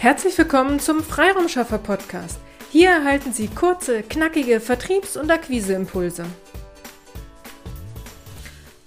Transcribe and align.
Herzlich 0.00 0.38
willkommen 0.38 0.80
zum 0.80 1.02
Freiraumschaffer 1.02 1.76
Podcast. 1.76 2.38
Hier 2.72 2.88
erhalten 2.88 3.34
Sie 3.34 3.48
kurze, 3.48 4.02
knackige 4.02 4.58
Vertriebs- 4.58 5.18
und 5.18 5.30
Akquiseimpulse. 5.30 6.24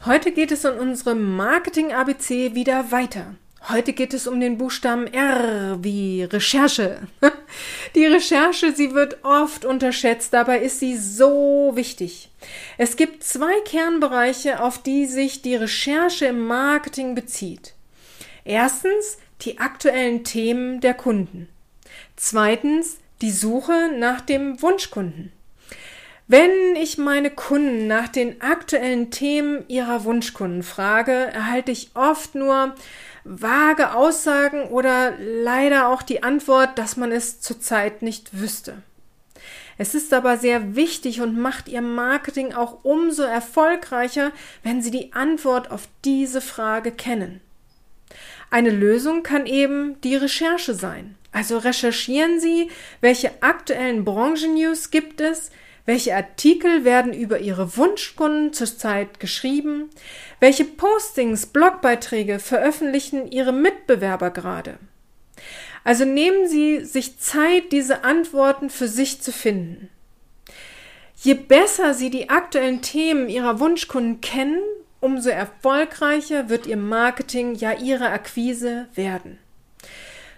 Heute 0.07 0.31
geht 0.31 0.51
es 0.51 0.65
in 0.65 0.73
unserem 0.73 1.35
Marketing 1.35 1.93
ABC 1.93 2.55
wieder 2.55 2.91
weiter. 2.91 3.35
Heute 3.69 3.93
geht 3.93 4.15
es 4.15 4.25
um 4.25 4.39
den 4.39 4.57
Buchstaben 4.57 5.05
R 5.05 5.77
wie 5.83 6.23
Recherche. 6.23 7.01
Die 7.93 8.07
Recherche, 8.07 8.73
sie 8.73 8.95
wird 8.95 9.23
oft 9.23 9.65
unterschätzt, 9.65 10.33
dabei 10.33 10.61
ist 10.61 10.79
sie 10.79 10.97
so 10.97 11.73
wichtig. 11.75 12.31
Es 12.79 12.95
gibt 12.95 13.23
zwei 13.23 13.53
Kernbereiche, 13.65 14.63
auf 14.63 14.81
die 14.81 15.05
sich 15.05 15.43
die 15.43 15.57
Recherche 15.57 16.25
im 16.25 16.47
Marketing 16.47 17.13
bezieht. 17.13 17.75
Erstens 18.45 19.19
die 19.45 19.59
aktuellen 19.59 20.23
Themen 20.23 20.81
der 20.81 20.93
Kunden. 20.93 21.49
Zweitens 22.15 22.97
die 23.21 23.31
Suche 23.31 23.91
nach 23.97 24.21
dem 24.21 24.61
Wunschkunden. 24.61 25.31
Wenn 26.27 26.75
ich 26.75 26.97
meine 26.97 27.29
Kunden 27.29 27.87
nach 27.87 28.07
den 28.07 28.41
aktuellen 28.41 29.11
Themen 29.11 29.67
ihrer 29.67 30.03
Wunschkunden 30.05 30.63
frage, 30.63 31.11
erhalte 31.11 31.71
ich 31.71 31.91
oft 31.95 32.33
nur 32.35 32.75
vage 33.25 33.93
Aussagen 33.93 34.63
oder 34.65 35.13
leider 35.19 35.89
auch 35.89 36.01
die 36.01 36.23
Antwort, 36.23 36.77
dass 36.77 36.97
man 36.97 37.11
es 37.11 37.41
zurzeit 37.41 38.01
nicht 38.01 38.39
wüsste. 38.39 38.81
Es 39.77 39.95
ist 39.95 40.13
aber 40.13 40.37
sehr 40.37 40.75
wichtig 40.75 41.21
und 41.21 41.37
macht 41.37 41.67
Ihr 41.67 41.81
Marketing 41.81 42.53
auch 42.53 42.83
umso 42.83 43.23
erfolgreicher, 43.23 44.31
wenn 44.61 44.81
Sie 44.81 44.91
die 44.91 45.13
Antwort 45.13 45.71
auf 45.71 45.87
diese 46.05 46.41
Frage 46.41 46.91
kennen. 46.91 47.41
Eine 48.53 48.69
Lösung 48.69 49.23
kann 49.23 49.47
eben 49.47 49.99
die 50.01 50.15
Recherche 50.15 50.75
sein. 50.75 51.15
Also 51.31 51.57
recherchieren 51.57 52.39
Sie, 52.39 52.69
welche 53.01 53.31
aktuellen 53.41 54.05
Branchennews 54.05 54.91
gibt 54.91 55.21
es, 55.21 55.49
welche 55.87 56.15
Artikel 56.15 56.85
werden 56.85 57.13
über 57.15 57.39
Ihre 57.39 57.75
Wunschkunden 57.77 58.53
zurzeit 58.53 59.19
geschrieben, 59.19 59.89
welche 60.39 60.65
Postings, 60.65 61.47
Blogbeiträge 61.47 62.37
veröffentlichen 62.37 63.31
Ihre 63.31 63.53
Mitbewerber 63.53 64.29
gerade. 64.29 64.77
Also 65.83 66.05
nehmen 66.05 66.47
Sie 66.47 66.85
sich 66.85 67.17
Zeit, 67.17 67.71
diese 67.71 68.03
Antworten 68.03 68.69
für 68.69 68.87
sich 68.87 69.19
zu 69.19 69.31
finden. 69.31 69.89
Je 71.15 71.33
besser 71.33 71.95
Sie 71.95 72.11
die 72.11 72.29
aktuellen 72.29 72.83
Themen 72.83 73.29
Ihrer 73.29 73.59
Wunschkunden 73.59 74.21
kennen, 74.21 74.61
umso 75.03 75.29
erfolgreicher 75.29 76.49
wird 76.49 76.65
Ihr 76.65 76.77
Marketing, 76.77 77.55
ja 77.55 77.73
Ihre 77.73 78.09
Akquise 78.09 78.87
werden. 78.95 79.37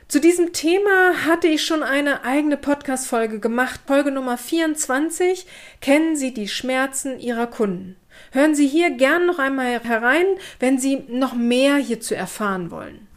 Zu 0.07 0.19
diesem 0.19 0.53
Thema 0.53 1.25
hatte 1.25 1.47
ich 1.47 1.65
schon 1.65 1.81
eine 1.81 2.23
eigene 2.23 2.57
Podcast-Folge 2.57 3.39
gemacht. 3.39 3.79
Folge 3.87 4.11
Nummer 4.11 4.37
24. 4.37 5.47
Kennen 5.81 6.15
Sie 6.15 6.33
die 6.33 6.47
Schmerzen 6.47 7.19
Ihrer 7.19 7.47
Kunden? 7.47 7.95
Hören 8.31 8.53
Sie 8.55 8.67
hier 8.67 8.91
gern 8.91 9.25
noch 9.25 9.39
einmal 9.39 9.79
herein, 9.83 10.25
wenn 10.59 10.77
Sie 10.77 11.03
noch 11.07 11.33
mehr 11.33 11.77
hierzu 11.77 12.13
erfahren 12.13 12.69
wollen. 12.71 13.07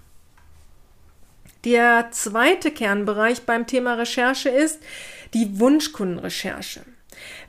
Der 1.65 2.09
zweite 2.11 2.71
Kernbereich 2.71 3.43
beim 3.43 3.67
Thema 3.67 3.95
Recherche 3.95 4.49
ist 4.49 4.83
die 5.35 5.61
Wunschkundenrecherche. 5.61 6.83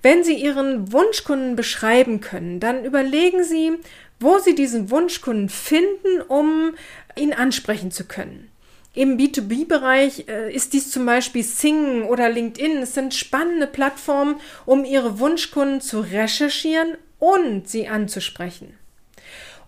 Wenn 0.02 0.24
Sie 0.24 0.36
Ihren 0.36 0.92
Wunschkunden 0.92 1.56
beschreiben 1.56 2.22
können, 2.22 2.60
dann 2.60 2.86
überlegen 2.86 3.44
Sie, 3.44 3.74
wo 4.20 4.38
Sie 4.40 4.56
diesen 4.56 4.90
Wunschkunden 4.90 5.50
finden, 5.50 6.22
um 6.28 6.76
ihn 7.16 7.34
ansprechen 7.34 7.92
zu 7.92 8.06
können. 8.06 8.50
Im 8.94 9.18
B2B-Bereich 9.18 10.28
äh, 10.28 10.54
ist 10.54 10.74
dies 10.74 10.92
zum 10.92 11.06
Beispiel 11.06 11.44
Sing 11.44 12.04
oder 12.04 12.30
LinkedIn. 12.30 12.78
Es 12.78 12.96
sind 12.96 13.14
spannende 13.14 13.68
Plattformen, 13.68 14.40
um 14.66 14.84
Ihre 14.84 15.20
Wunschkunden 15.20 15.80
zu 15.80 16.00
recherchieren 16.00 16.98
und 17.20 17.70
sie 17.70 17.88
anzusprechen. 17.88 18.78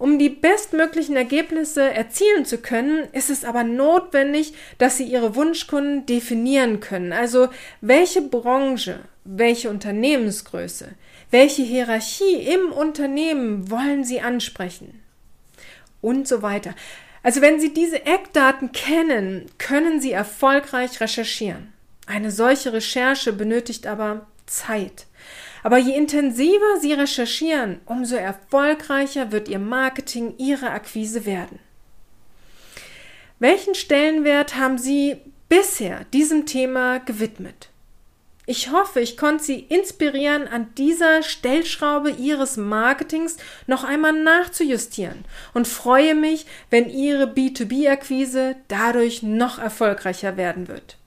Um 0.02 0.18
die 0.18 0.30
bestmöglichen 0.30 1.16
Ergebnisse 1.16 1.94
erzielen 1.94 2.44
zu 2.44 2.58
können, 2.58 3.08
ist 3.12 3.30
es 3.30 3.46
aber 3.46 3.64
notwendig, 3.64 4.56
dass 4.80 4.98
Sie 4.98 5.04
Ihre 5.04 5.36
Wunschkunden 5.36 6.08
definieren 6.08 6.80
können. 6.80 7.14
Also 7.14 7.50
welche 7.82 8.24
Branche, 8.24 9.02
welche 9.26 9.70
Unternehmensgröße, 9.70 10.88
welche 11.30 11.62
Hierarchie 11.62 12.34
im 12.52 12.72
Unternehmen 12.72 13.70
wollen 13.70 14.04
Sie 14.04 14.22
ansprechen 14.22 15.04
und 16.02 16.28
so 16.28 16.42
weiter. 16.42 16.74
Also 17.22 17.42
wenn 17.42 17.60
Sie 17.60 17.72
diese 17.72 18.04
Eckdaten 18.04 18.72
kennen, 18.72 19.52
können 19.60 20.02
Sie 20.02 20.14
erfolgreich 20.14 21.00
recherchieren. 21.00 21.74
Eine 22.08 22.32
solche 22.32 22.74
Recherche 22.74 23.34
benötigt 23.34 23.86
aber 23.86 24.26
Zeit. 24.48 25.06
Aber 25.64 25.78
je 25.78 25.94
intensiver 25.94 26.80
Sie 26.80 26.94
recherchieren, 26.94 27.82
umso 27.86 28.16
erfolgreicher 28.16 29.32
wird 29.32 29.48
Ihr 29.48 29.60
Marketing, 29.60 30.34
Ihre 30.38 30.72
Akquise 30.72 31.26
werden. 31.26 31.60
Welchen 33.40 33.76
Stellenwert 33.76 34.56
haben 34.56 34.78
Sie 34.78 35.18
bisher 35.50 36.06
diesem 36.14 36.46
Thema 36.46 37.00
gewidmet? 37.00 37.70
Ich 38.48 38.72
hoffe, 38.72 39.00
ich 39.00 39.18
konnte 39.18 39.44
Sie 39.44 39.60
inspirieren, 39.60 40.48
an 40.48 40.74
dieser 40.76 41.22
Stellschraube 41.22 42.10
Ihres 42.10 42.58
Marketings 42.58 43.38
noch 43.68 43.84
einmal 43.84 44.14
nachzujustieren 44.14 45.26
und 45.54 45.68
freue 45.68 46.16
mich, 46.16 46.48
wenn 46.70 46.90
Ihre 46.90 47.26
B2B-Akquise 47.26 48.56
dadurch 48.68 49.22
noch 49.22 49.60
erfolgreicher 49.60 50.38
werden 50.38 50.68
wird. 50.68 50.98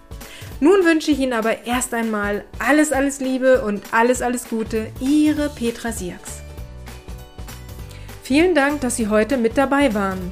Nun 0.61 0.85
wünsche 0.85 1.11
ich 1.11 1.19
Ihnen 1.19 1.33
aber 1.33 1.65
erst 1.65 1.93
einmal 1.93 2.45
alles, 2.59 2.93
alles 2.93 3.19
Liebe 3.19 3.65
und 3.65 3.93
alles, 3.93 4.21
alles 4.21 4.47
Gute. 4.47 4.87
Ihre 5.01 5.49
Petra 5.49 5.91
Siaks. 5.91 6.39
Vielen 8.23 8.55
Dank, 8.55 8.79
dass 8.79 8.95
Sie 8.95 9.09
heute 9.09 9.35
mit 9.35 9.57
dabei 9.57 9.93
waren. 9.93 10.31